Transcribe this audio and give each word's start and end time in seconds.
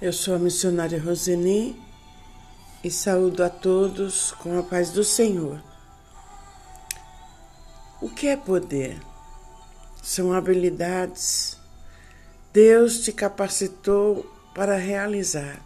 Eu 0.00 0.12
sou 0.12 0.36
a 0.36 0.38
missionária 0.38 1.02
Roseni 1.02 1.76
e 2.84 2.90
saúdo 2.90 3.42
a 3.42 3.50
todos 3.50 4.30
com 4.30 4.56
a 4.56 4.62
paz 4.62 4.90
do 4.90 5.02
Senhor. 5.02 5.60
O 8.00 8.08
que 8.08 8.28
é 8.28 8.36
poder? 8.36 8.96
São 10.00 10.32
habilidades. 10.32 11.58
Deus 12.52 13.00
te 13.00 13.12
capacitou 13.12 14.24
para 14.54 14.76
realizar. 14.76 15.60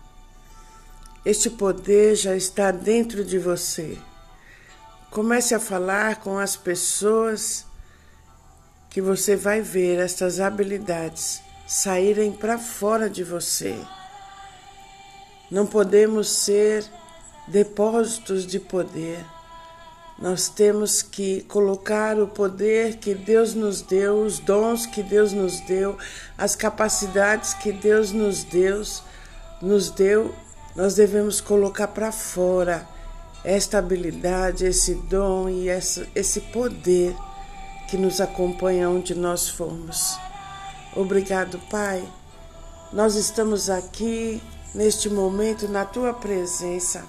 Este 1.26 1.50
poder 1.50 2.16
já 2.16 2.34
está 2.34 2.70
dentro 2.70 3.26
de 3.26 3.38
você. 3.38 3.98
Comece 5.10 5.54
a 5.54 5.60
falar 5.60 6.20
com 6.20 6.38
as 6.38 6.56
pessoas 6.56 7.66
que 8.88 9.02
você 9.02 9.36
vai 9.36 9.60
ver 9.60 9.98
estas 9.98 10.40
habilidades 10.40 11.42
saírem 11.66 12.32
para 12.32 12.58
fora 12.58 13.10
de 13.10 13.22
você. 13.22 13.78
Não 15.52 15.66
podemos 15.66 16.30
ser 16.30 16.82
depósitos 17.46 18.46
de 18.46 18.58
poder. 18.58 19.22
Nós 20.18 20.48
temos 20.48 21.02
que 21.02 21.42
colocar 21.42 22.18
o 22.18 22.26
poder 22.26 22.96
que 22.96 23.14
Deus 23.14 23.52
nos 23.52 23.82
deu, 23.82 24.22
os 24.22 24.38
dons 24.38 24.86
que 24.86 25.02
Deus 25.02 25.34
nos 25.34 25.60
deu, 25.60 25.98
as 26.38 26.56
capacidades 26.56 27.52
que 27.52 27.70
Deus 27.70 28.12
nos 28.12 28.44
deu, 28.44 28.82
nos 29.60 29.90
deu, 29.90 30.34
nós 30.74 30.94
devemos 30.94 31.38
colocar 31.38 31.88
para 31.88 32.10
fora 32.10 32.88
esta 33.44 33.76
habilidade, 33.76 34.64
esse 34.64 34.94
dom 34.94 35.50
e 35.50 35.68
essa, 35.68 36.08
esse 36.14 36.40
poder 36.40 37.14
que 37.90 37.98
nos 37.98 38.22
acompanha 38.22 38.88
onde 38.88 39.14
nós 39.14 39.50
formos. 39.50 40.16
Obrigado, 40.96 41.58
Pai. 41.70 42.02
Nós 42.90 43.16
estamos 43.16 43.68
aqui 43.68 44.40
neste 44.74 45.08
momento 45.08 45.68
na 45.68 45.84
tua 45.84 46.12
presença. 46.14 47.04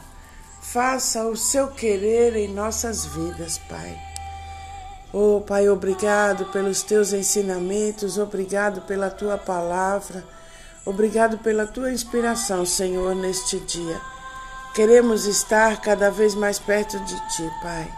Faça 0.61 1.25
o 1.27 1.35
seu 1.35 1.67
querer 1.67 2.35
em 2.35 2.47
nossas 2.47 3.05
vidas, 3.05 3.57
Pai. 3.57 3.99
Oh, 5.11 5.41
Pai, 5.41 5.69
obrigado 5.69 6.45
pelos 6.45 6.81
teus 6.81 7.13
ensinamentos, 7.13 8.17
obrigado 8.17 8.81
pela 8.81 9.11
tua 9.11 9.37
palavra, 9.37 10.23
obrigado 10.85 11.37
pela 11.37 11.67
tua 11.67 11.91
inspiração, 11.91 12.65
Senhor, 12.65 13.13
neste 13.13 13.59
dia. 13.59 14.01
Queremos 14.73 15.25
estar 15.25 15.79
cada 15.81 16.09
vez 16.09 16.33
mais 16.33 16.57
perto 16.57 16.99
de 17.01 17.15
ti, 17.29 17.47
Pai. 17.61 17.93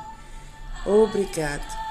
Obrigado. 0.85 1.85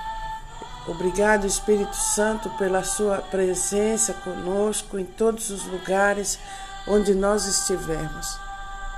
Obrigado, 0.87 1.47
Espírito 1.47 1.97
Santo, 1.97 2.51
pela 2.59 2.85
sua 2.85 3.17
presença 3.17 4.13
conosco 4.13 4.99
em 4.99 5.05
todos 5.07 5.49
os 5.49 5.65
lugares 5.65 6.39
onde 6.87 7.15
nós 7.15 7.47
estivermos. 7.47 8.39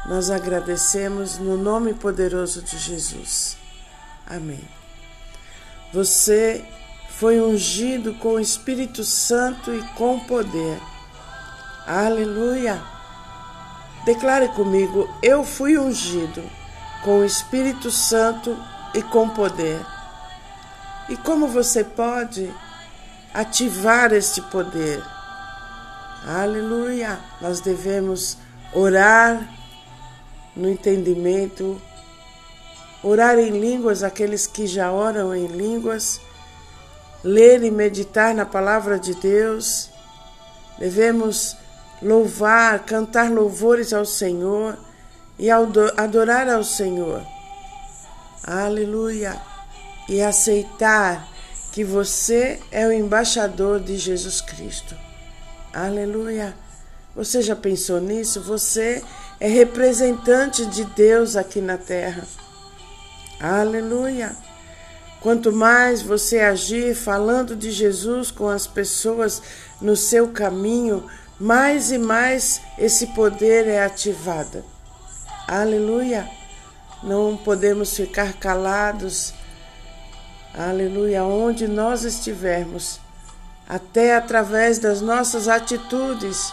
Nós 0.06 0.30
agradecemos 0.30 1.38
no 1.38 1.56
nome 1.56 1.94
poderoso 1.94 2.62
de 2.62 2.78
Jesus. 2.78 3.56
Amém. 4.26 4.62
Você 5.92 6.64
foi 7.10 7.40
ungido 7.40 8.14
com 8.14 8.34
o 8.34 8.40
Espírito 8.40 9.02
Santo 9.02 9.74
e 9.74 9.82
com 9.94 10.20
poder. 10.20 10.78
Aleluia! 11.86 12.82
Declare 14.04 14.48
comigo: 14.48 15.08
Eu 15.22 15.44
fui 15.44 15.78
ungido 15.78 16.42
com 17.02 17.20
o 17.20 17.24
Espírito 17.24 17.90
Santo 17.90 18.56
e 18.94 19.02
com 19.02 19.28
poder. 19.28 19.84
E 21.08 21.16
como 21.16 21.48
você 21.48 21.82
pode 21.82 22.52
ativar 23.32 24.12
este 24.12 24.40
poder? 24.42 25.02
Aleluia! 26.24 27.18
Nós 27.40 27.60
devemos 27.60 28.38
orar 28.72 29.48
no 30.56 30.68
entendimento, 30.68 31.80
orar 33.02 33.38
em 33.38 33.50
línguas, 33.50 34.02
aqueles 34.02 34.46
que 34.46 34.66
já 34.66 34.90
oram 34.90 35.34
em 35.34 35.46
línguas, 35.46 36.20
ler 37.22 37.62
e 37.62 37.70
meditar 37.70 38.34
na 38.34 38.44
palavra 38.46 38.98
de 38.98 39.14
Deus. 39.14 39.90
Devemos 40.78 41.56
louvar, 42.02 42.84
cantar 42.84 43.30
louvores 43.30 43.92
ao 43.92 44.04
Senhor 44.04 44.76
e 45.38 45.48
adorar 45.50 46.48
ao 46.48 46.64
Senhor. 46.64 47.22
Aleluia! 48.42 49.36
E 50.08 50.22
aceitar 50.22 51.26
que 51.72 51.84
você 51.84 52.60
é 52.70 52.86
o 52.86 52.92
embaixador 52.92 53.80
de 53.80 53.96
Jesus 53.96 54.40
Cristo. 54.40 54.94
Aleluia. 55.76 56.54
Você 57.14 57.42
já 57.42 57.54
pensou 57.54 58.00
nisso? 58.00 58.40
Você 58.40 59.04
é 59.38 59.46
representante 59.46 60.64
de 60.64 60.84
Deus 60.84 61.36
aqui 61.36 61.60
na 61.60 61.76
terra. 61.76 62.26
Aleluia. 63.38 64.34
Quanto 65.20 65.52
mais 65.52 66.00
você 66.00 66.40
agir 66.40 66.94
falando 66.94 67.54
de 67.54 67.70
Jesus 67.70 68.30
com 68.30 68.48
as 68.48 68.66
pessoas 68.66 69.42
no 69.78 69.94
seu 69.94 70.28
caminho, 70.28 71.04
mais 71.38 71.92
e 71.92 71.98
mais 71.98 72.58
esse 72.78 73.08
poder 73.08 73.66
é 73.66 73.84
ativado. 73.84 74.64
Aleluia. 75.46 76.26
Não 77.02 77.36
podemos 77.36 77.94
ficar 77.94 78.32
calados. 78.32 79.34
Aleluia. 80.54 81.22
Onde 81.22 81.68
nós 81.68 82.02
estivermos, 82.02 82.98
até 83.68 84.16
através 84.16 84.78
das 84.78 85.00
nossas 85.00 85.48
atitudes, 85.48 86.52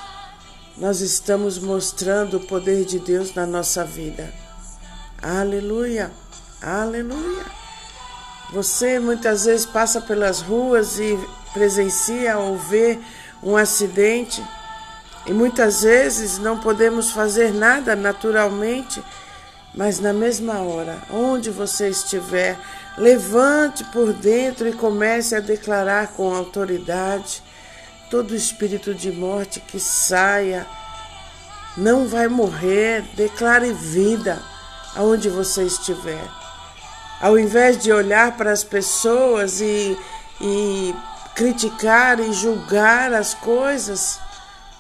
nós 0.78 1.02
estamos 1.02 1.60
mostrando 1.60 2.38
o 2.38 2.48
poder 2.48 2.86
de 2.86 3.00
Deus 3.00 3.34
na 3.36 3.46
nossa 3.46 3.86
vida. 3.86 4.34
Aleluia, 5.22 6.12
aleluia. 6.62 7.46
Você 8.52 9.00
muitas 9.00 9.46
vezes 9.46 9.66
passa 9.66 10.02
pelas 10.02 10.42
ruas 10.42 11.00
e 11.00 11.18
presencia 11.54 12.38
ou 12.38 12.58
vê 12.58 13.00
um 13.42 13.56
acidente, 13.56 14.44
e 15.26 15.34
muitas 15.34 15.84
vezes 15.84 16.38
não 16.38 16.60
podemos 16.60 17.12
fazer 17.12 17.54
nada 17.54 17.96
naturalmente, 17.96 19.04
mas 19.74 20.00
na 20.00 20.14
mesma 20.14 20.60
hora, 20.60 21.00
onde 21.10 21.50
você 21.50 21.90
estiver, 21.90 22.58
Levante 22.98 23.84
por 23.86 24.14
dentro 24.14 24.68
e 24.68 24.74
comece 24.74 25.36
a 25.36 25.40
declarar 25.40 26.10
com 26.10 26.34
autoridade 26.34 27.42
todo 28.10 28.36
espírito 28.36 28.94
de 28.94 29.12
morte 29.12 29.60
que 29.60 29.80
saia. 29.80 30.68
Não 31.76 32.08
vai 32.08 32.28
morrer, 32.28 33.02
declare 33.16 33.74
vida 33.74 34.40
aonde 34.96 35.28
você 35.28 35.64
estiver. 35.64 36.24
Ao 37.20 37.40
invés 37.40 37.82
de 37.82 37.92
olhar 37.92 38.38
para 38.38 38.52
as 38.52 38.64
pessoas 38.64 39.60
e, 39.60 39.98
e 40.40 40.94
criticar 41.34 42.20
e 42.20 42.32
julgar 42.32 43.12
as 43.12 43.34
coisas, 43.34 44.20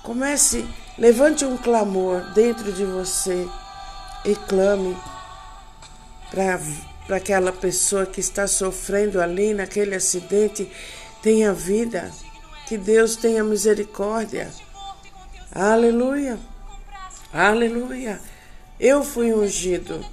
comece, 0.04 0.68
levante 1.00 1.44
um 1.44 1.58
clamor 1.58 2.22
dentro 2.36 2.72
de 2.72 2.86
você 2.86 3.50
e 4.26 4.36
clame 4.36 4.98
para 6.30 7.18
aquela 7.18 7.52
pessoa 7.52 8.06
que 8.06 8.20
está 8.20 8.48
sofrendo 8.48 9.22
ali 9.22 9.54
naquele 9.54 9.96
acidente 9.96 10.70
tenha 11.22 11.54
vida, 11.54 12.12
que 12.68 12.78
Deus 12.78 13.16
tenha 13.16 13.44
misericórdia. 13.44 14.50
Aleluia, 15.52 16.40
aleluia. 17.32 18.20
Eu 18.80 19.04
fui 19.04 19.34
ungido 19.34 20.04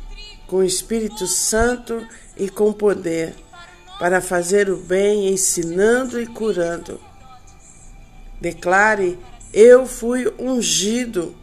com 0.47 0.57
o 0.57 0.65
Espírito 0.65 1.27
Santo 1.27 2.07
e 2.37 2.49
com 2.49 2.73
poder 2.73 3.35
para 3.99 4.21
fazer 4.21 4.71
o 4.71 4.77
bem, 4.77 5.29
ensinando 5.29 6.21
e 6.21 6.27
curando. 6.27 7.01
Declare: 8.41 9.19
Eu 9.53 9.87
fui 9.87 10.33
ungido 10.39 11.35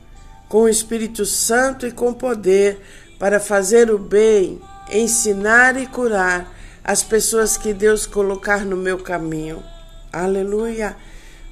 com 0.49 0.63
o 0.63 0.69
Espírito 0.69 1.25
Santo 1.25 1.85
e 1.85 1.91
com 1.91 2.13
poder 2.13 2.81
para 3.19 3.39
fazer 3.39 3.91
o 3.91 3.97
bem, 3.97 4.61
ensinar 4.91 5.77
e 5.77 5.87
curar 5.87 6.53
as 6.83 7.03
pessoas 7.03 7.57
que 7.57 7.73
Deus 7.73 8.05
colocar 8.05 8.63
no 8.65 8.77
meu 8.77 8.97
caminho. 8.99 9.63
Aleluia! 10.11 10.95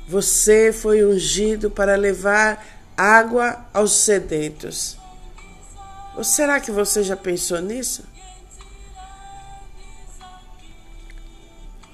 Você 0.07 0.71
foi 0.71 1.03
ungido 1.03 1.69
para 1.69 1.95
levar 1.95 2.63
água 2.95 3.65
aos 3.73 3.91
sedentos. 3.91 4.97
Ou 6.15 6.23
será 6.23 6.59
que 6.59 6.71
você 6.71 7.03
já 7.03 7.17
pensou 7.17 7.59
nisso? 7.59 8.03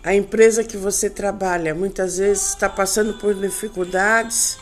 A 0.03 0.13
empresa 0.13 0.63
que 0.63 0.77
você 0.77 1.09
trabalha 1.09 1.73
muitas 1.73 2.17
vezes 2.17 2.49
está 2.49 2.67
passando 2.67 3.17
por 3.19 3.33
dificuldades, 3.33 4.57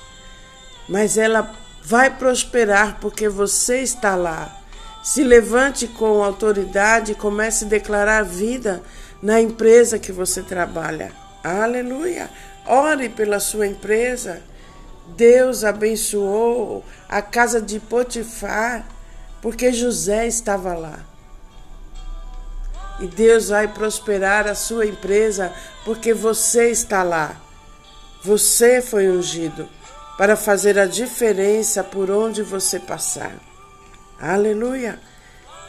mas 0.87 1.17
ela 1.17 1.53
vai 1.83 2.09
prosperar 2.09 2.97
porque 2.99 3.27
você 3.27 3.81
está 3.81 4.15
lá. 4.15 4.55
Se 5.03 5.23
levante 5.23 5.87
com 5.87 6.23
autoridade 6.23 7.13
e 7.13 7.15
comece 7.15 7.65
a 7.65 7.69
declarar 7.69 8.23
vida 8.23 8.83
na 9.21 9.41
empresa 9.41 9.97
que 9.97 10.11
você 10.11 10.41
trabalha. 10.41 11.11
Aleluia! 11.43 12.29
Ore 12.67 13.09
pela 13.09 13.39
sua 13.39 13.65
empresa. 13.65 14.41
Deus 15.15 15.63
abençoou 15.63 16.85
a 17.07 17.21
casa 17.21 17.61
de 17.61 17.79
Potifar 17.79 18.85
porque 19.41 19.71
José 19.71 20.27
estava 20.27 20.73
lá. 20.73 20.99
E 22.99 23.07
Deus 23.07 23.47
vai 23.47 23.67
prosperar 23.67 24.45
a 24.47 24.53
sua 24.53 24.85
empresa 24.85 25.53
porque 25.85 26.13
você 26.13 26.69
está 26.69 27.01
lá. 27.01 27.35
Você 28.21 28.81
foi 28.81 29.09
ungido 29.09 29.67
para 30.19 30.35
fazer 30.35 30.77
a 30.77 30.85
diferença 30.85 31.81
por 31.81 32.11
onde 32.11 32.43
você 32.43 32.77
passar. 32.77 33.33
Aleluia! 34.19 34.99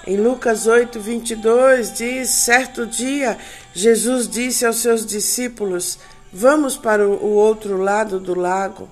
Em 0.05 0.17
Lucas 0.17 0.67
8, 0.67 0.99
22 0.99 1.93
diz: 1.93 2.31
Certo 2.31 2.85
dia, 2.85 3.39
Jesus 3.73 4.29
disse 4.29 4.67
aos 4.67 4.79
seus 4.79 5.07
discípulos: 5.07 6.01
Vamos 6.33 6.77
para 6.77 7.07
o 7.09 7.33
outro 7.33 7.77
lado 7.77 8.19
do 8.19 8.35
lago. 8.35 8.89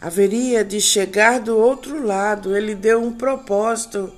Haveria 0.00 0.64
de 0.64 0.80
chegar 0.80 1.38
do 1.38 1.58
outro 1.58 2.02
lado, 2.02 2.56
ele 2.56 2.74
deu 2.74 3.02
um 3.02 3.12
propósito. 3.12 4.10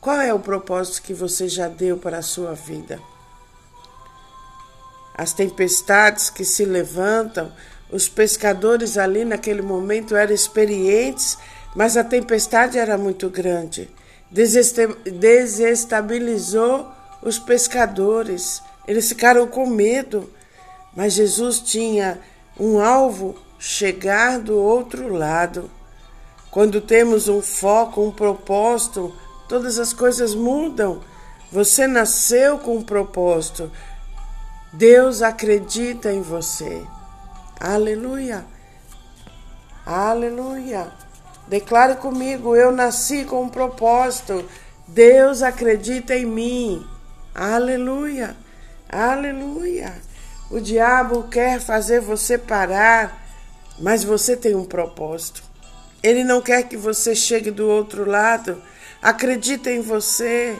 Qual 0.00 0.18
é 0.18 0.32
o 0.32 0.40
propósito 0.40 1.02
que 1.02 1.12
você 1.12 1.50
já 1.50 1.68
deu 1.68 1.98
para 1.98 2.16
a 2.16 2.22
sua 2.22 2.54
vida? 2.54 2.98
As 5.14 5.34
tempestades 5.34 6.30
que 6.30 6.46
se 6.46 6.64
levantam, 6.64 7.52
os 7.92 8.08
pescadores 8.08 8.98
ali 8.98 9.24
naquele 9.24 9.62
momento 9.62 10.16
eram 10.16 10.34
experientes 10.34 11.38
mas 11.74 11.96
a 11.96 12.04
tempestade 12.04 12.78
era 12.78 12.98
muito 12.98 13.30
grande. 13.30 13.88
Desestabilizou 14.30 16.86
os 17.22 17.38
pescadores. 17.38 18.62
Eles 18.86 19.08
ficaram 19.08 19.46
com 19.46 19.66
medo. 19.66 20.30
Mas 20.94 21.14
Jesus 21.14 21.60
tinha 21.60 22.20
um 22.60 22.78
alvo 22.78 23.34
chegar 23.58 24.38
do 24.38 24.58
outro 24.58 25.08
lado. 25.08 25.70
Quando 26.50 26.82
temos 26.82 27.28
um 27.28 27.40
foco, 27.40 28.02
um 28.02 28.10
propósito, 28.10 29.16
todas 29.48 29.78
as 29.78 29.94
coisas 29.94 30.34
mudam. 30.34 31.00
Você 31.50 31.86
nasceu 31.86 32.58
com 32.58 32.76
um 32.76 32.82
propósito. 32.82 33.72
Deus 34.74 35.22
acredita 35.22 36.12
em 36.12 36.20
você. 36.20 36.82
Aleluia. 37.62 38.44
Aleluia. 39.86 40.92
Declare 41.46 41.94
comigo: 41.94 42.56
eu 42.56 42.72
nasci 42.72 43.24
com 43.24 43.42
um 43.42 43.48
propósito. 43.48 44.44
Deus 44.88 45.42
acredita 45.42 46.12
em 46.12 46.26
mim. 46.26 46.84
Aleluia. 47.32 48.36
Aleluia. 48.88 49.94
O 50.50 50.58
diabo 50.58 51.28
quer 51.28 51.60
fazer 51.60 52.00
você 52.00 52.36
parar, 52.36 53.24
mas 53.78 54.02
você 54.02 54.36
tem 54.36 54.56
um 54.56 54.64
propósito. 54.64 55.44
Ele 56.02 56.24
não 56.24 56.40
quer 56.40 56.64
que 56.64 56.76
você 56.76 57.14
chegue 57.14 57.52
do 57.52 57.68
outro 57.68 58.04
lado. 58.04 58.60
Acredita 59.00 59.70
em 59.70 59.80
você. 59.80 60.58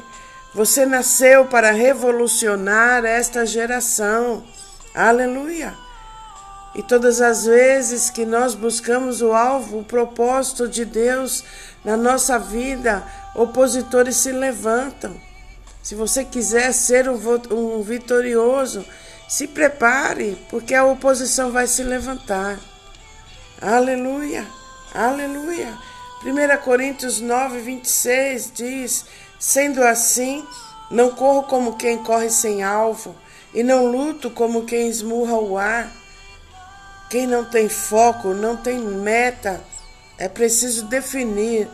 Você 0.54 0.86
nasceu 0.86 1.46
para 1.46 1.72
revolucionar 1.72 3.04
esta 3.04 3.44
geração. 3.44 4.44
Aleluia. 4.94 5.74
E 6.74 6.82
todas 6.82 7.20
as 7.20 7.44
vezes 7.44 8.08
que 8.08 8.24
nós 8.24 8.54
buscamos 8.54 9.20
o 9.20 9.32
alvo, 9.32 9.80
o 9.80 9.84
propósito 9.84 10.66
de 10.66 10.86
Deus 10.86 11.44
na 11.84 11.98
nossa 11.98 12.38
vida, 12.38 13.04
opositores 13.34 14.16
se 14.16 14.32
levantam. 14.32 15.14
Se 15.82 15.94
você 15.94 16.24
quiser 16.24 16.72
ser 16.72 17.10
um, 17.10 17.18
um 17.50 17.82
vitorioso, 17.82 18.86
se 19.28 19.46
prepare, 19.46 20.38
porque 20.48 20.74
a 20.74 20.84
oposição 20.84 21.50
vai 21.50 21.66
se 21.66 21.82
levantar. 21.82 22.58
Aleluia, 23.60 24.46
aleluia. 24.94 25.76
1 26.24 26.62
Coríntios 26.62 27.20
9, 27.20 27.60
26 27.60 28.52
diz: 28.54 29.04
Sendo 29.38 29.84
assim, 29.84 30.46
não 30.90 31.10
corro 31.10 31.42
como 31.42 31.76
quem 31.76 31.98
corre 31.98 32.30
sem 32.30 32.62
alvo, 32.62 33.14
e 33.52 33.62
não 33.62 33.86
luto 33.86 34.30
como 34.30 34.64
quem 34.64 34.88
esmurra 34.88 35.34
o 35.34 35.58
ar 35.58 36.01
quem 37.12 37.26
não 37.26 37.44
tem 37.44 37.68
foco, 37.68 38.32
não 38.32 38.56
tem 38.56 38.78
meta, 38.78 39.60
é 40.16 40.30
preciso 40.30 40.86
definir 40.86 41.68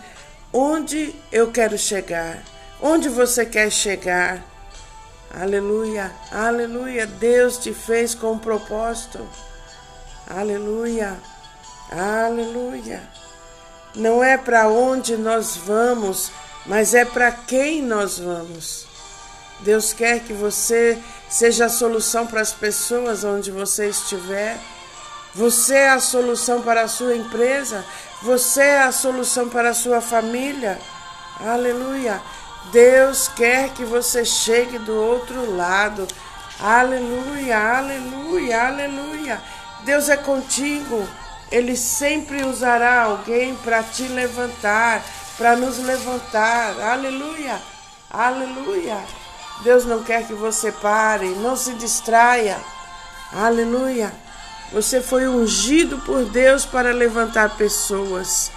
onde 0.53 1.15
eu 1.31 1.53
quero 1.53 1.79
chegar, 1.79 2.43
onde 2.83 3.09
você 3.09 3.47
quer 3.47 3.71
chegar. 3.71 4.45
Aleluia, 5.33 6.11
aleluia. 6.33 7.07
Deus 7.07 7.57
te 7.57 7.73
fez 7.73 8.17
com 8.17 8.33
um 8.33 8.39
propósito. 8.41 9.25
Aleluia, 10.27 11.17
aleluia. 11.89 13.01
Não 13.95 14.25
é 14.25 14.37
para 14.37 14.69
onde 14.69 15.17
nós 15.17 15.57
vamos, 15.57 16.33
mas 16.67 16.95
é 16.95 17.05
para 17.05 17.31
quem 17.31 17.81
nós 17.81 18.19
vamos. 18.19 18.89
Deus 19.61 19.93
quer 19.93 20.19
que 20.19 20.33
você 20.33 20.99
seja 21.31 21.67
a 21.67 21.69
solução 21.69 22.27
para 22.27 22.41
as 22.41 22.53
pessoas 22.53 23.23
onde 23.23 23.53
você 23.53 23.89
estiver. 23.89 24.59
Você 25.39 25.77
é 25.77 25.91
a 25.91 26.01
solução 26.01 26.63
para 26.63 26.83
a 26.83 26.89
sua 26.89 27.15
empresa. 27.15 27.85
Você 28.23 28.61
é 28.61 28.83
a 28.83 28.91
solução 28.91 29.49
para 29.49 29.71
a 29.71 29.75
sua 29.75 30.01
família. 30.01 30.77
Aleluia. 31.39 32.21
Deus 32.73 33.29
quer 33.29 33.69
que 33.69 33.85
você 33.85 34.25
chegue 34.25 34.81
do 34.81 34.93
outro 34.93 35.55
lado. 35.57 36.09
Aleluia, 36.59 37.57
aleluia, 37.57 38.67
aleluia. 38.67 39.41
Deus 39.85 40.09
é 40.09 40.17
contigo. 40.17 41.09
Ele 41.53 41.77
sempre 41.77 42.43
usará 42.43 43.03
alguém 43.03 43.55
para 43.55 43.81
te 43.85 44.09
levantar, 44.09 45.05
para 45.37 45.55
nos 45.55 45.79
levantar. 45.79 46.81
Aleluia, 46.81 47.63
aleluia. 48.11 48.99
Deus 49.63 49.85
não 49.85 50.03
quer 50.03 50.27
que 50.27 50.35
você 50.35 50.73
pare, 50.73 51.29
não 51.29 51.57
se 51.57 51.75
distraia. 51.75 52.59
Aleluia. 53.33 54.13
Você 54.73 55.01
foi 55.01 55.27
ungido 55.27 55.99
por 55.99 56.27
Deus 56.27 56.67
para 56.67 56.93
levantar 56.93 57.57
pessoas. 57.57 58.53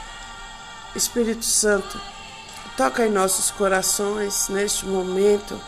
Espírito 0.94 1.46
Santo, 1.46 2.00
toca 2.76 3.06
em 3.06 3.10
nossos 3.10 3.50
corações 3.50 4.50
neste 4.50 4.86
momento. 4.86 5.60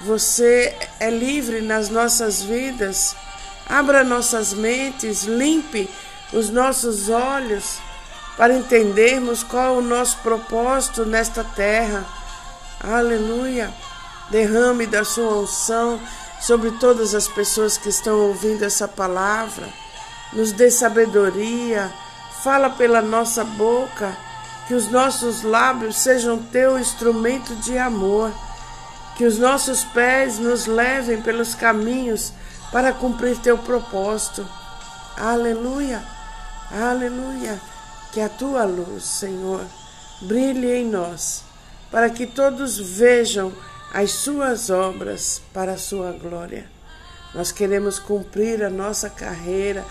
Você 0.00 0.76
é 0.98 1.08
livre 1.08 1.60
nas 1.60 1.88
nossas 1.88 2.42
vidas. 2.42 3.14
Abra 3.66 4.02
nossas 4.02 4.52
mentes, 4.52 5.22
limpe 5.22 5.88
os 6.32 6.50
nossos 6.50 7.08
olhos 7.08 7.78
para 8.36 8.56
entendermos 8.56 9.44
qual 9.44 9.76
é 9.76 9.78
o 9.78 9.82
nosso 9.82 10.18
propósito 10.18 11.06
nesta 11.06 11.44
terra. 11.44 12.04
Aleluia. 12.80 13.72
Derrame 14.30 14.86
da 14.86 15.04
sua 15.04 15.36
unção 15.36 16.00
sobre 16.40 16.72
todas 16.72 17.14
as 17.14 17.28
pessoas 17.28 17.78
que 17.78 17.88
estão 17.88 18.18
ouvindo 18.28 18.64
essa 18.64 18.86
palavra. 18.86 19.68
Nos 20.32 20.52
dê 20.52 20.70
sabedoria, 20.70 21.92
fala 22.42 22.70
pela 22.70 23.00
nossa 23.00 23.44
boca, 23.44 24.16
que 24.66 24.74
os 24.74 24.90
nossos 24.90 25.42
lábios 25.42 25.96
sejam 25.96 26.38
teu 26.38 26.78
instrumento 26.78 27.54
de 27.56 27.78
amor, 27.78 28.32
que 29.16 29.24
os 29.24 29.38
nossos 29.38 29.84
pés 29.84 30.38
nos 30.38 30.66
levem 30.66 31.20
pelos 31.22 31.54
caminhos 31.54 32.32
para 32.72 32.92
cumprir 32.92 33.38
teu 33.38 33.56
propósito. 33.58 34.46
Aleluia, 35.16 36.02
aleluia. 36.70 37.60
Que 38.12 38.20
a 38.20 38.28
tua 38.28 38.64
luz, 38.64 39.04
Senhor, 39.04 39.64
brilhe 40.20 40.72
em 40.72 40.84
nós, 40.84 41.42
para 41.90 42.10
que 42.10 42.26
todos 42.26 42.78
vejam 42.78 43.52
as 43.94 44.10
suas 44.10 44.70
obras 44.70 45.40
para 45.52 45.74
a 45.74 45.78
sua 45.78 46.10
glória. 46.10 46.68
Nós 47.32 47.52
queremos 47.52 48.00
cumprir 48.00 48.64
a 48.64 48.68
nossa 48.68 49.08
carreira, 49.08 49.84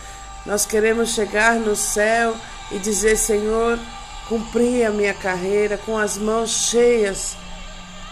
nós 0.45 0.65
queremos 0.65 1.11
chegar 1.11 1.55
no 1.55 1.73
céu 1.73 2.35
e 2.69 2.79
dizer: 2.79 3.15
Senhor, 3.15 3.79
cumpri 4.27 4.83
a 4.83 4.91
minha 4.91 5.13
carreira 5.13 5.77
com 5.77 5.97
as 5.97 6.17
mãos 6.17 6.49
cheias 6.69 7.37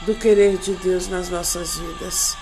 do 0.06 0.16
querer 0.16 0.58
de 0.58 0.74
Deus 0.76 1.10
nas 1.10 1.28
nossas 1.28 1.76
vidas. 1.78 2.38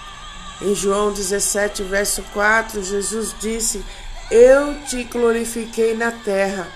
Em 0.61 0.75
João 0.75 1.11
17, 1.11 1.81
verso 1.83 2.21
4, 2.31 2.83
Jesus 2.83 3.33
disse: 3.39 3.83
Eu 4.29 4.79
te 4.83 5.03
glorifiquei 5.05 5.95
na 5.95 6.11
terra, 6.11 6.67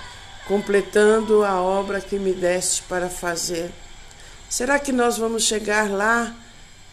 completando 0.47 1.45
a 1.45 1.61
obra 1.61 2.01
que 2.01 2.17
me 2.17 2.33
deste 2.33 2.81
para 2.83 3.09
fazer. 3.09 3.71
Será 4.49 4.79
que 4.79 4.91
nós 4.91 5.19
vamos 5.19 5.43
chegar 5.43 5.87
lá 5.89 6.35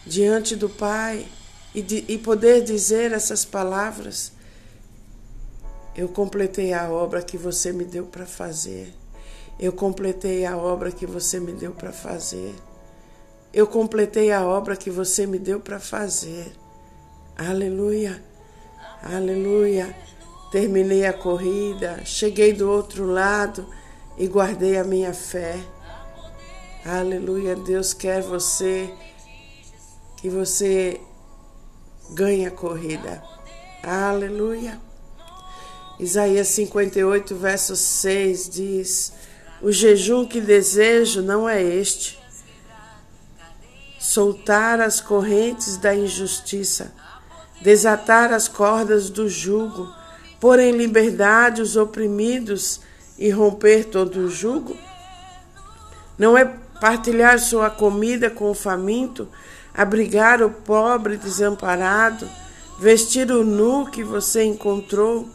diante 0.05 0.55
do 0.55 0.69
Pai 0.69 1.27
e, 1.73 1.81
de, 1.81 2.05
e 2.07 2.17
poder 2.17 2.63
dizer 2.63 3.11
essas 3.11 3.45
palavras: 3.45 4.31
Eu 5.95 6.09
completei 6.09 6.73
a 6.73 6.89
obra 6.89 7.21
que 7.21 7.37
você 7.37 7.71
me 7.71 7.85
deu 7.85 8.05
para 8.05 8.25
fazer. 8.25 8.93
Eu 9.59 9.71
completei 9.71 10.45
a 10.45 10.57
obra 10.57 10.91
que 10.91 11.05
você 11.05 11.39
me 11.39 11.51
deu 11.51 11.71
para 11.71 11.91
fazer. 11.91 12.55
Eu 13.53 13.67
completei 13.67 14.31
a 14.31 14.45
obra 14.45 14.75
que 14.75 14.89
você 14.89 15.27
me 15.27 15.37
deu 15.37 15.59
para 15.59 15.79
fazer. 15.79 16.51
Aleluia, 17.37 18.23
aleluia. 19.03 19.95
terminei 20.51 21.05
a 21.05 21.13
corrida, 21.13 22.01
cheguei 22.03 22.53
do 22.53 22.69
outro 22.69 23.05
lado 23.05 23.65
e 24.17 24.27
guardei 24.27 24.77
a 24.77 24.83
minha 24.83 25.13
fé. 25.13 25.59
Aleluia, 26.85 27.55
Deus 27.55 27.93
quer 27.93 28.21
você, 28.21 28.91
que 30.21 30.29
você 30.29 31.01
ganhe 32.11 32.45
a 32.45 32.51
corrida. 32.51 33.23
Aleluia. 33.83 34.79
Isaías 35.99 36.47
58, 36.49 37.35
verso 37.35 37.75
6 37.75 38.49
diz: 38.49 39.13
O 39.61 39.71
jejum 39.71 40.27
que 40.27 40.39
desejo 40.39 41.23
não 41.23 41.49
é 41.49 41.61
este, 41.61 42.19
soltar 43.99 44.79
as 44.79 45.01
correntes 45.01 45.77
da 45.77 45.95
injustiça, 45.95 46.93
desatar 47.59 48.31
as 48.31 48.47
cordas 48.47 49.09
do 49.09 49.27
jugo, 49.27 49.91
pôr 50.39 50.59
em 50.59 50.71
liberdade 50.71 51.63
os 51.63 51.75
oprimidos 51.75 52.81
e 53.17 53.31
romper 53.31 53.85
todo 53.85 54.17
o 54.17 54.29
jugo? 54.29 54.77
Não 56.15 56.37
é 56.37 56.45
partilhar 56.79 57.39
sua 57.39 57.71
comida 57.71 58.29
com 58.29 58.51
o 58.51 58.55
faminto, 58.55 59.27
abrigar 59.73 60.41
o 60.41 60.49
pobre 60.49 61.17
desamparado, 61.17 62.29
vestir 62.79 63.31
o 63.31 63.43
nu 63.43 63.85
que 63.85 64.03
você 64.03 64.43
encontrou 64.43 65.29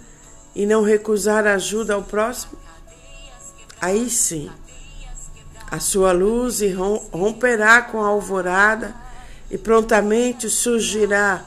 e 0.54 0.66
não 0.66 0.82
recusar 0.82 1.46
ajuda 1.46 1.94
ao 1.94 2.02
próximo? 2.02 2.58
Aí 3.80 4.08
sim 4.08 4.50
a 5.70 5.80
sua 5.80 6.12
luz 6.12 6.60
romperá 7.12 7.82
com 7.82 8.00
a 8.00 8.06
alvorada 8.06 8.94
e 9.50 9.58
prontamente 9.58 10.48
surgirá 10.48 11.44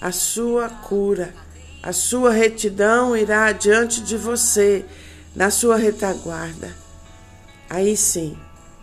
a 0.00 0.10
sua 0.10 0.68
cura. 0.68 1.32
A 1.82 1.92
sua 1.92 2.32
retidão 2.32 3.16
irá 3.16 3.46
adiante 3.46 4.00
de 4.02 4.16
você, 4.16 4.84
na 5.34 5.50
sua 5.50 5.76
retaguarda. 5.76 6.74
Aí 7.68 7.96
sim, 7.96 8.36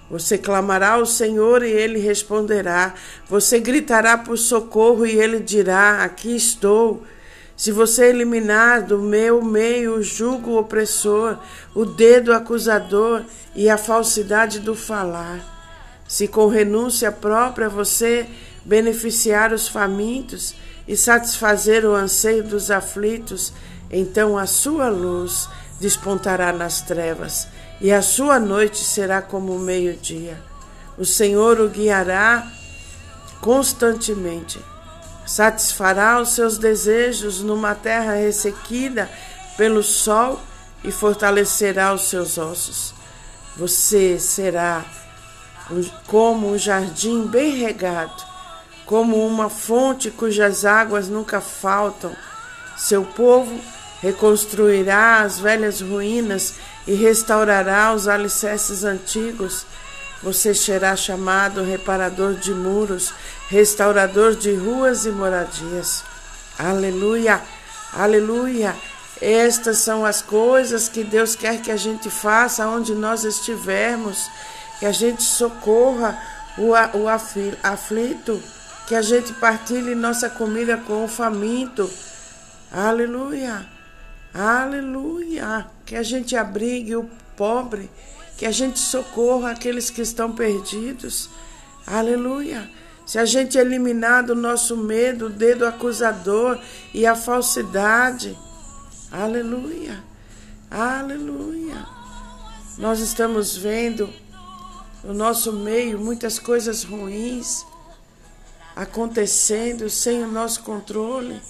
você 0.09 0.37
clamará 0.37 0.91
ao 0.91 1.05
Senhor 1.05 1.63
e 1.63 1.69
ele 1.69 1.99
responderá. 1.99 2.93
Você 3.27 3.59
gritará 3.59 4.17
por 4.17 4.37
socorro 4.37 5.05
e 5.05 5.19
ele 5.19 5.39
dirá: 5.39 6.03
Aqui 6.03 6.35
estou. 6.35 7.03
Se 7.55 7.71
você 7.71 8.09
eliminar 8.09 8.83
do 8.83 8.99
meu 8.99 9.41
meio 9.41 9.95
o 9.95 10.03
jugo 10.03 10.57
opressor, 10.57 11.39
o 11.73 11.85
dedo 11.85 12.31
acusador 12.31 13.23
e 13.55 13.67
a 13.67 13.77
falsidade 13.77 14.59
do 14.59 14.75
falar, 14.75 15.39
se 16.07 16.27
com 16.27 16.47
renúncia 16.47 17.11
própria 17.11 17.67
você 17.67 18.27
beneficiar 18.63 19.51
os 19.51 19.67
famintos 19.67 20.53
e 20.87 20.95
satisfazer 20.95 21.83
o 21.83 21.95
anseio 21.95 22.43
dos 22.43 22.69
aflitos, 22.69 23.51
então 23.89 24.37
a 24.37 24.45
sua 24.45 24.87
luz 24.89 25.49
despontará 25.79 26.53
nas 26.53 26.81
trevas 26.81 27.47
e 27.79 27.91
a 27.91 28.01
sua 28.01 28.39
noite 28.39 28.77
será 28.77 29.22
como 29.22 29.55
o 29.55 29.60
meio-dia. 29.60 30.41
O 30.98 31.05
Senhor 31.05 31.60
o 31.60 31.69
guiará 31.69 32.48
constantemente 33.39 34.60
satisfará 35.25 36.19
os 36.19 36.29
seus 36.29 36.57
desejos 36.57 37.41
numa 37.41 37.75
terra 37.75 38.15
ressequida 38.15 39.10
pelo 39.57 39.84
sol 39.84 40.39
e 40.84 40.91
fortalecerá 40.91 41.93
os 41.93 42.10
seus 42.10 42.38
ossos. 42.38 42.93
Você 43.57 44.17
será 44.19 44.86
como 46.07 46.51
um 46.51 46.57
jardim 46.57 47.27
bem 47.27 47.57
regado, 47.57 48.24
como 48.86 49.27
uma 49.27 49.50
fonte 49.50 50.10
cujas 50.10 50.63
águas 50.63 51.10
nunca 51.10 51.41
faltam. 51.41 52.15
Seu 52.77 53.03
povo 53.03 53.60
reconstruirá 54.01 55.22
as 55.22 55.39
velhas 55.39 55.81
ruínas 55.81 56.53
e 56.88 56.94
restaurará 56.94 57.94
os 57.94 58.08
alicerces 58.08 58.84
antigos. 58.84 59.65
Você 60.24 60.56
será 60.56 60.96
chamado 60.96 61.63
reparador 61.63 62.34
de 62.34 62.53
muros, 62.53 63.13
restaurador 63.50 64.36
de 64.36 64.56
ruas 64.56 65.06
e 65.06 65.12
moradias. 65.12 66.03
Aleluia, 66.58 67.41
aleluia. 67.94 68.75
Estas 69.22 69.79
são 69.79 70.06
as 70.06 70.22
coisas 70.22 70.88
que 70.88 71.03
Deus 71.03 71.36
quer 71.36 71.62
que 71.62 71.72
a 71.72 71.77
gente 71.77 72.10
faça 72.10 72.67
onde 72.67 72.96
nós 72.96 73.24
estivermos, 73.24 74.29
que 74.79 74.86
a 74.86 74.91
gente 74.91 75.24
socorra 75.24 76.17
o, 76.58 76.72
o 76.98 77.08
aflito, 77.08 78.41
que 78.88 78.96
a 78.96 79.01
gente 79.01 79.34
partilhe 79.34 79.94
nossa 79.94 80.29
comida 80.29 80.77
com 80.77 81.03
o 81.03 81.08
faminto. 81.08 81.89
Aleluia, 82.72 83.65
aleluia. 84.34 85.76
Que 85.88 85.96
a 85.96 86.03
gente 86.03 86.36
abrigue 86.36 86.96
o 86.96 87.10
pobre, 87.36 87.89
que 88.38 88.46
a 88.46 88.51
gente 88.51 88.77
socorra 88.77 89.50
aqueles 89.50 89.89
que 89.89 90.01
estão 90.01 90.32
perdidos. 90.32 91.29
Aleluia. 91.88 92.70
Se 93.08 93.17
a 93.17 93.25
gente 93.25 93.58
eliminar 93.58 94.25
do 94.25 94.36
nosso 94.36 94.75
medo 94.75 95.27
o 95.27 95.29
dedo 95.29 95.65
acusador 95.65 96.60
e 96.94 97.06
a 97.06 97.15
falsidade, 97.15 98.38
aleluia, 99.10 100.03
aleluia. 100.70 101.86
Nós 102.77 103.00
estamos 103.00 103.56
vendo 103.56 104.13
no 105.03 105.13
nosso 105.13 105.53
meio 105.53 105.98
muitas 105.98 106.38
coisas 106.38 106.84
ruins 106.84 107.65
acontecendo 108.75 109.89
sem 109.89 110.24
o 110.24 110.32
nosso 110.32 110.62
controle. 110.63 111.41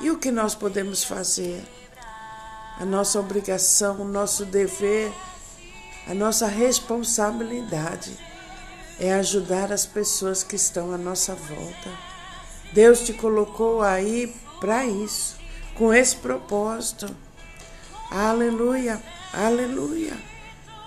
E 0.00 0.10
o 0.10 0.18
que 0.18 0.32
nós 0.32 0.54
podemos 0.54 1.04
fazer? 1.04 1.62
A 2.78 2.84
nossa 2.84 3.20
obrigação, 3.20 4.00
o 4.00 4.04
nosso 4.04 4.44
dever, 4.44 5.12
a 6.08 6.14
nossa 6.14 6.46
responsabilidade 6.46 8.18
é 8.98 9.12
ajudar 9.14 9.72
as 9.72 9.86
pessoas 9.86 10.42
que 10.42 10.56
estão 10.56 10.92
à 10.92 10.98
nossa 10.98 11.34
volta. 11.34 11.90
Deus 12.72 13.00
te 13.00 13.12
colocou 13.12 13.82
aí 13.82 14.34
para 14.60 14.84
isso, 14.84 15.36
com 15.74 15.94
esse 15.94 16.16
propósito. 16.16 17.14
Aleluia, 18.10 19.00
aleluia. 19.32 20.16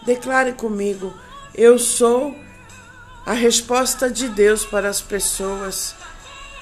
Declare 0.06 0.53
comigo: 0.53 1.13
eu 1.56 1.79
sou 1.79 2.36
a 3.25 3.34
resposta 3.34 4.10
de 4.10 4.29
Deus 4.29 4.65
para 4.65 4.88
as 4.88 5.01
pessoas. 5.01 5.96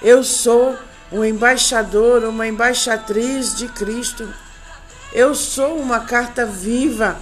Eu 0.02 0.24
sou 0.24 0.78
um 1.12 1.24
embaixador, 1.24 2.24
uma 2.24 2.48
embaixatriz 2.48 3.56
de 3.56 3.68
Cristo. 3.68 4.28
Eu 5.16 5.34
sou 5.34 5.78
uma 5.78 6.02
carta 6.02 6.46
viva. 6.46 7.18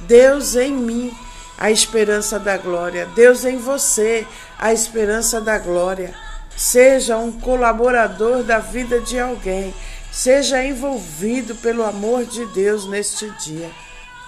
Deus 0.00 0.56
em 0.56 0.72
mim 0.72 1.16
a 1.56 1.70
esperança 1.70 2.36
da 2.36 2.56
glória. 2.56 3.06
Deus 3.14 3.44
em 3.44 3.58
você, 3.58 4.26
a 4.58 4.72
esperança 4.72 5.40
da 5.40 5.56
glória. 5.56 6.12
Seja 6.56 7.16
um 7.16 7.30
colaborador 7.30 8.42
da 8.42 8.58
vida 8.58 8.98
de 8.98 9.20
alguém. 9.20 9.72
Seja 10.10 10.64
envolvido 10.64 11.54
pelo 11.54 11.84
amor 11.84 12.24
de 12.24 12.44
Deus 12.46 12.88
neste 12.88 13.30
dia. 13.38 13.70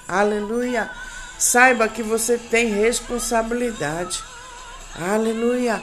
Aleluia. 0.06 0.88
Saiba 1.36 1.88
que 1.88 2.04
você 2.04 2.38
tem 2.38 2.68
responsabilidade. 2.68 4.22
Aleluia. 4.94 5.82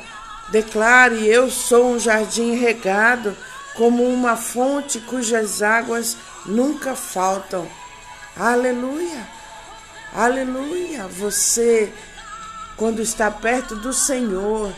Declare: 0.49 1.27
Eu 1.27 1.51
sou 1.51 1.91
um 1.91 1.99
jardim 1.99 2.55
regado, 2.55 3.35
como 3.73 4.01
uma 4.07 4.37
fonte 4.37 5.01
cujas 5.01 5.61
águas 5.61 6.15
nunca 6.45 6.95
faltam. 6.95 7.67
Aleluia. 8.35 9.35
Aleluia! 10.13 11.07
Você, 11.07 11.91
quando 12.77 13.01
está 13.01 13.29
perto 13.29 13.75
do 13.75 13.91
Senhor, 13.91 14.73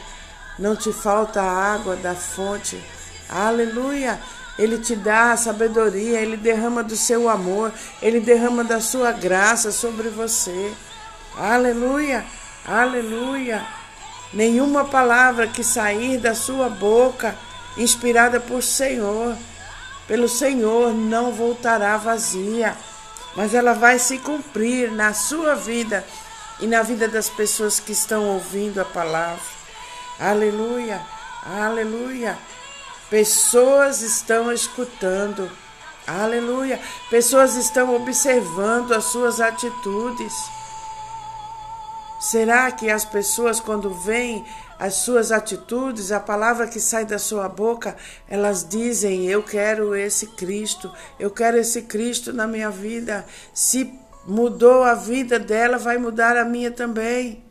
não 0.57 0.75
te 0.75 0.91
falta 0.91 1.41
a 1.41 1.73
água 1.73 1.95
da 1.95 2.15
fonte. 2.15 2.81
Aleluia! 3.29 4.19
Ele 4.57 4.79
te 4.79 4.95
dá 4.95 5.33
a 5.33 5.37
sabedoria, 5.37 6.19
ele 6.19 6.35
derrama 6.35 6.81
do 6.81 6.95
seu 6.95 7.29
amor, 7.29 7.71
ele 8.01 8.19
derrama 8.19 8.63
da 8.63 8.81
sua 8.81 9.11
graça 9.11 9.71
sobre 9.71 10.09
você. 10.09 10.73
Aleluia! 11.37 12.25
Aleluia! 12.65 13.63
Nenhuma 14.33 14.85
palavra 14.85 15.47
que 15.47 15.63
sair 15.63 16.17
da 16.17 16.33
sua 16.33 16.67
boca, 16.67 17.35
inspirada 17.77 18.39
por 18.39 18.63
Senhor, 18.63 19.37
pelo 20.07 20.27
Senhor, 20.27 20.93
não 20.93 21.31
voltará 21.31 21.97
vazia 21.97 22.75
mas 23.37 23.53
ela 23.53 23.73
vai 23.73 23.99
se 23.99 24.17
cumprir 24.17 24.91
na 24.91 25.13
sua 25.13 25.53
vida 25.53 26.03
e 26.59 26.65
na 26.65 26.81
vida 26.81 27.07
das 27.07 27.29
pessoas 27.29 27.79
que 27.79 27.91
estão 27.91 28.25
ouvindo 28.29 28.81
a 28.81 28.85
palavra. 28.85 29.43
Aleluia, 30.19 30.99
aleluia. 31.45 32.35
Pessoas 33.11 34.01
estão 34.01 34.51
escutando. 34.51 35.51
Aleluia. 36.07 36.81
Pessoas 37.11 37.55
estão 37.55 37.95
observando 37.95 38.91
as 38.93 39.03
suas 39.03 39.39
atitudes. 39.39 40.33
Será 42.19 42.71
que 42.71 42.89
as 42.89 43.05
pessoas, 43.05 43.59
quando 43.59 43.91
veem 43.91 44.43
as 44.79 44.95
suas 44.95 45.31
atitudes, 45.31 46.11
a 46.11 46.19
palavra 46.19 46.67
que 46.67 46.79
sai 46.79 47.05
da 47.05 47.17
sua 47.17 47.49
boca, 47.49 47.95
elas 48.27 48.67
dizem: 48.67 49.25
Eu 49.27 49.41
quero 49.41 49.95
esse 49.95 50.27
Cristo, 50.27 50.91
eu 51.19 51.31
quero 51.31 51.57
esse 51.57 51.83
Cristo 51.83 52.31
na 52.31 52.45
minha 52.47 52.69
vida. 52.69 53.25
Se 53.53 53.91
mudou 54.25 54.83
a 54.83 54.93
vida 54.93 55.39
dela, 55.39 55.77
vai 55.77 55.97
mudar 55.97 56.37
a 56.37 56.45
minha 56.45 56.71
também. 56.71 57.43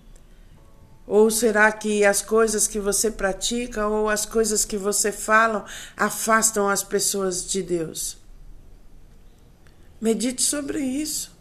Ou 1.06 1.30
será 1.30 1.71
que 1.71 2.04
as 2.04 2.21
coisas 2.21 2.66
que 2.66 2.80
você 2.80 3.11
pratica 3.11 3.87
ou 3.87 4.09
as 4.09 4.26
coisas 4.26 4.64
que 4.64 4.76
você 4.76 5.12
fala 5.12 5.64
afastam 5.97 6.68
as 6.68 6.83
pessoas 6.83 7.49
de 7.49 7.62
Deus? 7.62 8.18
Medite 10.00 10.42
sobre 10.42 10.80
isso. 10.80 11.36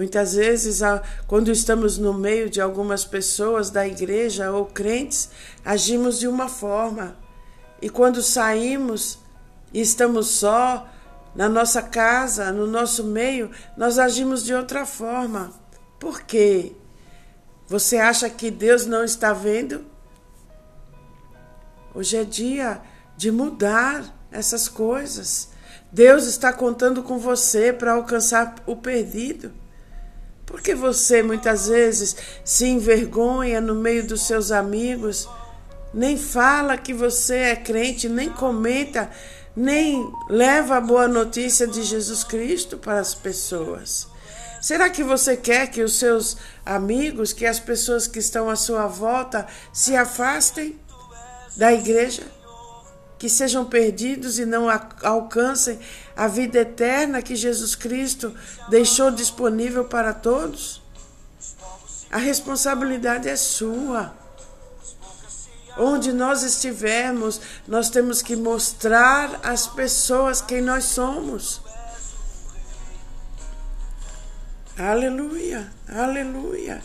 Muitas 0.00 0.32
vezes, 0.32 0.80
quando 1.26 1.50
estamos 1.50 1.98
no 1.98 2.14
meio 2.14 2.48
de 2.48 2.58
algumas 2.58 3.04
pessoas 3.04 3.68
da 3.68 3.86
igreja 3.86 4.50
ou 4.50 4.64
crentes, 4.64 5.28
agimos 5.62 6.18
de 6.18 6.26
uma 6.26 6.48
forma. 6.48 7.18
E 7.82 7.90
quando 7.90 8.22
saímos 8.22 9.18
e 9.74 9.82
estamos 9.82 10.28
só, 10.28 10.88
na 11.34 11.50
nossa 11.50 11.82
casa, 11.82 12.50
no 12.50 12.66
nosso 12.66 13.04
meio, 13.04 13.50
nós 13.76 13.98
agimos 13.98 14.42
de 14.42 14.54
outra 14.54 14.86
forma. 14.86 15.52
Por 15.98 16.22
quê? 16.22 16.72
Você 17.68 17.98
acha 17.98 18.30
que 18.30 18.50
Deus 18.50 18.86
não 18.86 19.04
está 19.04 19.34
vendo? 19.34 19.84
Hoje 21.94 22.16
é 22.16 22.24
dia 22.24 22.80
de 23.18 23.30
mudar 23.30 24.02
essas 24.32 24.66
coisas. 24.66 25.50
Deus 25.92 26.24
está 26.24 26.54
contando 26.54 27.02
com 27.02 27.18
você 27.18 27.70
para 27.70 27.92
alcançar 27.92 28.54
o 28.64 28.74
perdido. 28.74 29.60
Porque 30.50 30.74
você 30.74 31.22
muitas 31.22 31.68
vezes 31.68 32.16
se 32.44 32.66
envergonha 32.66 33.60
no 33.60 33.74
meio 33.74 34.04
dos 34.04 34.26
seus 34.26 34.50
amigos, 34.50 35.28
nem 35.94 36.18
fala 36.18 36.76
que 36.76 36.92
você 36.92 37.36
é 37.36 37.56
crente, 37.56 38.08
nem 38.08 38.28
comenta, 38.28 39.08
nem 39.54 40.12
leva 40.28 40.76
a 40.76 40.80
boa 40.80 41.06
notícia 41.06 41.66
de 41.66 41.82
Jesus 41.82 42.24
Cristo 42.24 42.76
para 42.76 42.98
as 42.98 43.14
pessoas. 43.14 44.08
Será 44.60 44.90
que 44.90 45.02
você 45.02 45.36
quer 45.36 45.68
que 45.68 45.82
os 45.82 45.98
seus 45.98 46.36
amigos, 46.66 47.32
que 47.32 47.46
as 47.46 47.58
pessoas 47.58 48.06
que 48.06 48.18
estão 48.18 48.50
à 48.50 48.56
sua 48.56 48.86
volta 48.86 49.46
se 49.72 49.96
afastem 49.96 50.78
da 51.56 51.72
igreja? 51.72 52.39
Que 53.20 53.28
sejam 53.28 53.66
perdidos 53.66 54.38
e 54.38 54.46
não 54.46 54.66
alcancem 55.02 55.78
a 56.16 56.26
vida 56.26 56.60
eterna 56.60 57.20
que 57.20 57.36
Jesus 57.36 57.74
Cristo 57.74 58.34
deixou 58.70 59.10
disponível 59.10 59.84
para 59.84 60.14
todos? 60.14 60.80
A 62.10 62.16
responsabilidade 62.16 63.28
é 63.28 63.36
sua. 63.36 64.14
Onde 65.76 66.14
nós 66.14 66.42
estivermos, 66.42 67.42
nós 67.68 67.90
temos 67.90 68.22
que 68.22 68.34
mostrar 68.34 69.38
às 69.42 69.66
pessoas 69.66 70.40
quem 70.40 70.62
nós 70.62 70.84
somos. 70.84 71.60
Aleluia, 74.78 75.70
aleluia. 75.86 76.82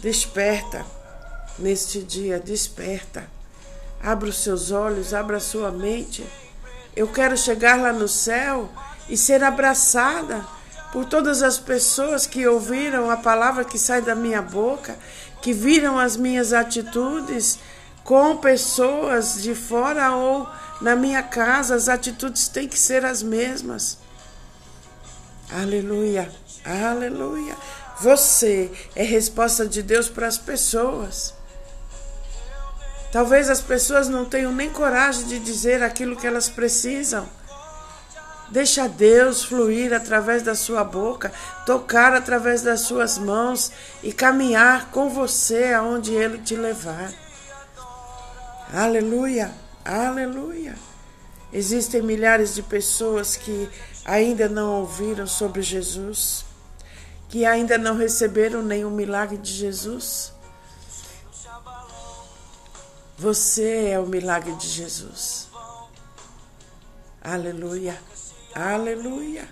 Desperta 0.00 0.84
neste 1.58 2.02
dia, 2.02 2.38
desperta. 2.38 3.39
Abra 4.02 4.28
os 4.28 4.38
seus 4.38 4.70
olhos, 4.70 5.12
abra 5.12 5.36
a 5.36 5.40
sua 5.40 5.70
mente. 5.70 6.24
Eu 6.96 7.08
quero 7.08 7.36
chegar 7.36 7.78
lá 7.80 7.92
no 7.92 8.08
céu 8.08 8.68
e 9.08 9.16
ser 9.16 9.42
abraçada 9.44 10.44
por 10.92 11.04
todas 11.04 11.42
as 11.42 11.58
pessoas 11.58 12.26
que 12.26 12.46
ouviram 12.46 13.10
a 13.10 13.16
palavra 13.16 13.64
que 13.64 13.78
sai 13.78 14.02
da 14.02 14.14
minha 14.14 14.42
boca, 14.42 14.96
que 15.40 15.52
viram 15.52 15.98
as 15.98 16.16
minhas 16.16 16.52
atitudes 16.52 17.58
com 18.02 18.36
pessoas 18.38 19.40
de 19.42 19.54
fora 19.54 20.12
ou 20.12 20.48
na 20.80 20.96
minha 20.96 21.22
casa, 21.22 21.74
as 21.74 21.88
atitudes 21.88 22.48
têm 22.48 22.66
que 22.66 22.78
ser 22.78 23.04
as 23.04 23.22
mesmas. 23.22 23.98
Aleluia, 25.50 26.30
aleluia. 26.64 27.56
Você 28.00 28.70
é 28.96 29.02
resposta 29.02 29.66
de 29.66 29.82
Deus 29.82 30.08
para 30.08 30.26
as 30.26 30.38
pessoas. 30.38 31.34
Talvez 33.12 33.50
as 33.50 33.60
pessoas 33.60 34.08
não 34.08 34.24
tenham 34.24 34.52
nem 34.52 34.70
coragem 34.70 35.26
de 35.26 35.38
dizer 35.40 35.82
aquilo 35.82 36.16
que 36.16 36.26
elas 36.26 36.48
precisam. 36.48 37.28
Deixa 38.50 38.88
Deus 38.88 39.44
fluir 39.44 39.92
através 39.92 40.42
da 40.42 40.54
sua 40.54 40.82
boca, 40.82 41.32
tocar 41.64 42.14
através 42.14 42.62
das 42.62 42.80
suas 42.80 43.16
mãos 43.18 43.70
e 44.02 44.12
caminhar 44.12 44.90
com 44.90 45.08
você 45.08 45.72
aonde 45.72 46.12
Ele 46.12 46.38
te 46.38 46.56
levar. 46.56 47.12
Aleluia, 48.72 49.52
aleluia. 49.84 50.74
Existem 51.52 52.02
milhares 52.02 52.54
de 52.54 52.62
pessoas 52.62 53.36
que 53.36 53.68
ainda 54.04 54.48
não 54.48 54.80
ouviram 54.80 55.26
sobre 55.26 55.62
Jesus, 55.62 56.44
que 57.28 57.44
ainda 57.44 57.76
não 57.76 57.96
receberam 57.96 58.62
nenhum 58.62 58.90
milagre 58.90 59.36
de 59.36 59.52
Jesus. 59.52 60.32
Você 63.20 63.90
é 63.90 64.00
o 64.00 64.06
milagre 64.06 64.54
de 64.54 64.66
Jesus. 64.66 65.50
Aleluia, 67.22 68.00
aleluia, 68.54 69.46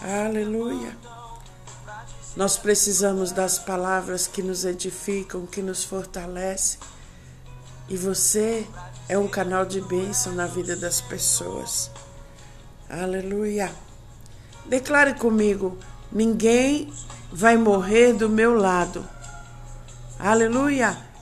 aleluia. 0.00 0.96
Nós 2.34 2.56
precisamos 2.56 3.32
das 3.32 3.58
palavras 3.58 4.26
que 4.26 4.42
nos 4.42 4.64
edificam, 4.64 5.44
que 5.44 5.60
nos 5.60 5.84
fortalecem. 5.84 6.80
E 7.86 7.98
você 7.98 8.66
é 9.06 9.18
um 9.18 9.28
canal 9.28 9.66
de 9.66 9.82
bênção 9.82 10.32
na 10.32 10.46
vida 10.46 10.74
das 10.74 11.02
pessoas. 11.02 11.90
Aleluia. 12.88 13.70
Declare 14.64 15.12
comigo: 15.18 15.78
ninguém 16.10 16.90
vai 17.30 17.58
morrer 17.58 18.14
do 18.14 18.30
meu 18.30 18.54
lado. 18.54 19.06
Aleluia. 20.18 21.12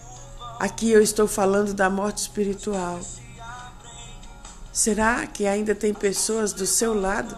Aqui 0.63 0.93
eu 0.93 1.03
estou 1.03 1.27
falando 1.27 1.75
da 1.75 1.91
morte 1.91 2.19
espiritual. 2.19 3.01
Será 4.73 5.27
que 5.27 5.45
ainda 5.45 5.75
tem 5.75 5.93
pessoas 5.93 6.53
do 6.53 6.69
seu 6.69 6.95
lado 6.95 7.37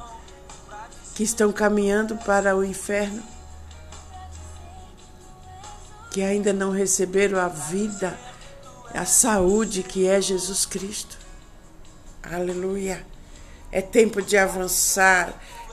que 1.14 1.22
estão 1.22 1.50
caminhando 1.50 2.18
para 2.18 2.54
o 2.54 2.62
inferno? 2.62 3.22
Que 6.10 6.20
ainda 6.20 6.52
não 6.52 6.70
receberam 6.70 7.40
a 7.40 7.48
vida, 7.48 8.14
a 8.92 9.06
saúde 9.06 9.82
que 9.82 10.06
é 10.06 10.20
Jesus 10.20 10.66
Cristo? 10.66 11.16
Aleluia! 12.22 13.06
É 13.72 13.80
tempo 13.80 14.20
de 14.20 14.37
avançar. 14.37 15.32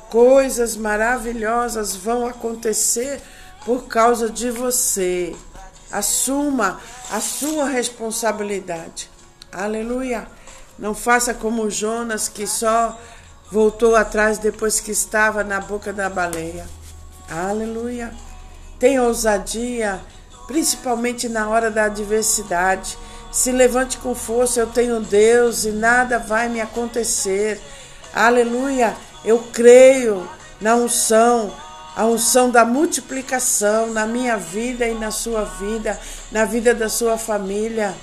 Coisas 0.09 0.77
maravilhosas 0.77 1.97
vão 1.97 2.25
acontecer 2.25 3.21
por 3.65 3.89
causa 3.89 4.29
de 4.29 4.49
você. 4.49 5.35
Assuma 5.91 6.79
a 7.11 7.19
sua 7.19 7.65
responsabilidade. 7.65 9.09
Aleluia. 9.51 10.27
Não 10.79 10.95
faça 10.95 11.33
como 11.33 11.69
Jonas, 11.69 12.27
que 12.29 12.47
só 12.47 12.97
voltou 13.51 13.95
atrás 13.95 14.37
depois 14.37 14.79
que 14.79 14.91
estava 14.91 15.43
na 15.43 15.59
boca 15.59 15.91
da 15.91 16.09
baleia. 16.09 16.65
Aleluia. 17.29 18.13
Tenha 18.79 19.03
ousadia, 19.03 20.01
principalmente 20.47 21.29
na 21.29 21.49
hora 21.49 21.69
da 21.69 21.85
adversidade. 21.85 22.97
Se 23.31 23.51
levante 23.51 23.97
com 23.97 24.15
força, 24.15 24.59
eu 24.59 24.67
tenho 24.67 24.99
Deus 25.01 25.65
e 25.65 25.71
nada 25.71 26.17
vai 26.17 26.49
me 26.49 26.59
acontecer. 26.59 27.61
Aleluia. 28.13 28.95
Eu 29.23 29.39
creio 29.53 30.27
na 30.59 30.75
unção, 30.75 31.53
a 31.95 32.05
unção 32.05 32.49
da 32.49 32.63
multiplicação 32.63 33.87
na 33.87 34.05
minha 34.05 34.37
vida 34.37 34.87
e 34.87 34.93
na 34.93 35.11
sua 35.11 35.43
vida, 35.43 35.99
na 36.31 36.45
vida 36.45 36.73
da 36.73 36.87
sua 36.87 37.17
família. 37.17 37.93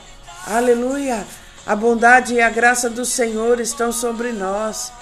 Aleluia! 0.47 1.27
A 1.67 1.77
bondade 1.77 2.35
e 2.35 2.41
a 2.41 2.49
graça 2.49 2.89
do 2.89 3.05
Senhor 3.05 3.61
estão 3.61 3.93
sobre 3.93 4.33
nós. 4.33 4.93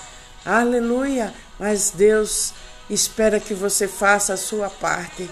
Aleluia! 0.44 1.32
Mas 1.58 1.90
Deus 1.90 2.52
espera 2.88 3.40
que 3.40 3.54
você 3.54 3.88
faça 3.88 4.34
a 4.34 4.36
sua 4.36 4.70
parte. 4.70 5.28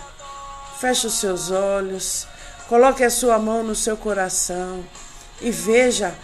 Feche 0.80 1.06
os 1.06 1.14
seus 1.14 1.50
olhos, 1.50 2.26
coloque 2.68 3.04
a 3.04 3.10
sua 3.10 3.38
mão 3.38 3.62
no 3.62 3.74
seu 3.74 3.96
coração 3.96 4.84
e 5.40 5.50
veja 5.50 6.14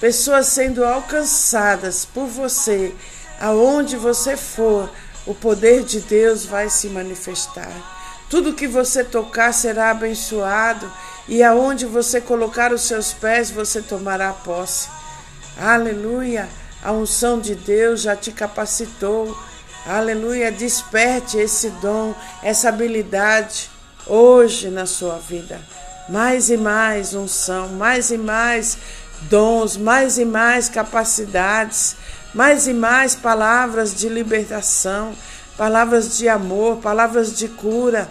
pessoas 0.00 0.46
sendo 0.46 0.84
alcançadas 0.84 2.04
por 2.04 2.26
você, 2.26 2.94
aonde 3.40 3.96
você 3.96 4.36
for 4.36 4.90
o 5.28 5.34
poder 5.34 5.84
de 5.84 6.00
Deus 6.00 6.46
vai 6.46 6.70
se 6.70 6.88
manifestar. 6.88 7.70
Tudo 8.30 8.54
que 8.54 8.66
você 8.66 9.04
tocar 9.04 9.52
será 9.52 9.90
abençoado, 9.90 10.90
e 11.28 11.42
aonde 11.42 11.84
você 11.84 12.20
colocar 12.20 12.72
os 12.72 12.82
seus 12.82 13.12
pés, 13.12 13.50
você 13.50 13.82
tomará 13.82 14.32
posse. 14.32 14.88
Aleluia! 15.60 16.48
A 16.82 16.92
unção 16.92 17.38
de 17.38 17.54
Deus 17.54 18.00
já 18.00 18.16
te 18.16 18.32
capacitou. 18.32 19.36
Aleluia! 19.86 20.50
Desperte 20.50 21.36
esse 21.36 21.68
dom, 21.82 22.14
essa 22.42 22.70
habilidade. 22.70 23.70
hoje 24.06 24.70
na 24.70 24.86
sua 24.86 25.18
vida. 25.18 25.60
Mais 26.08 26.48
e 26.48 26.56
mais 26.56 27.12
unção, 27.12 27.68
mais 27.68 28.10
e 28.10 28.16
mais 28.16 28.78
dons, 29.22 29.76
mais 29.76 30.16
e 30.16 30.24
mais 30.24 30.68
capacidades, 30.68 31.96
mais 32.38 32.68
e 32.68 32.72
mais 32.72 33.16
palavras 33.16 33.92
de 33.92 34.08
libertação, 34.08 35.12
palavras 35.56 36.16
de 36.16 36.28
amor, 36.28 36.76
palavras 36.76 37.36
de 37.36 37.48
cura, 37.48 38.08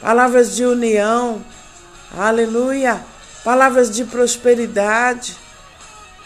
palavras 0.00 0.56
de 0.56 0.64
união. 0.66 1.40
Aleluia! 2.18 3.00
Palavras 3.44 3.88
de 3.88 4.04
prosperidade 4.04 5.36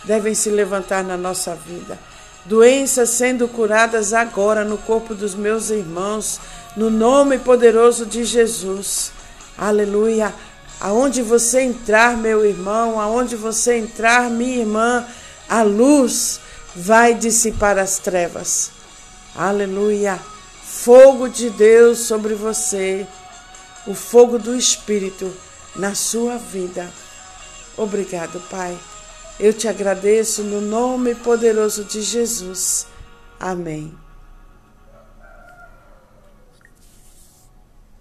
devem 0.05 0.35
se 0.35 0.49
levantar 0.49 1.05
na 1.05 1.15
nossa 1.19 1.55
vida. 1.55 1.99
Doenças 2.47 3.11
sendo 3.11 3.47
curadas 3.47 4.15
agora 4.15 4.65
no 4.65 4.79
corpo 4.79 5.15
dos 5.15 5.35
meus 5.35 5.69
irmãos, 5.69 6.41
no 6.75 6.89
nome 6.89 7.39
poderoso 7.39 8.07
de 8.07 8.25
Jesus. 8.25 9.13
Aleluia. 9.59 10.33
Aonde 10.81 11.21
você 11.21 11.61
entrar, 11.61 12.17
meu 12.17 12.47
irmão, 12.47 12.99
aonde 12.99 13.37
você 13.37 13.77
entrar, 13.77 14.31
minha 14.31 14.57
irmã, 14.57 15.05
a 15.47 15.63
luz 15.63 16.41
vai 16.77 17.15
dissipar 17.15 17.79
as 17.79 17.99
trevas. 17.99 18.71
Aleluia. 19.35 20.21
Fogo 20.63 21.29
de 21.29 21.49
Deus 21.49 22.01
sobre 22.01 22.35
você, 22.35 23.07
o 23.87 23.95
fogo 23.95 24.39
do 24.39 24.55
Espírito 24.55 25.33
na 25.75 25.95
sua 25.95 26.37
vida. 26.37 26.89
Obrigado, 27.77 28.41
Pai. 28.51 28.79
Eu 29.41 29.53
te 29.53 29.69
agradeço 29.69 30.43
no 30.43 30.61
nome 30.61 31.15
poderoso 31.15 31.85
de 31.85 32.03
Jesus. 32.03 32.87
Amém. 33.41 34.06